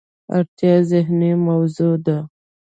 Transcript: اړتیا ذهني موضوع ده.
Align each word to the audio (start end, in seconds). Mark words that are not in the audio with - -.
اړتیا 0.37 0.75
ذهني 0.89 1.31
موضوع 1.47 1.93
ده. 2.05 2.17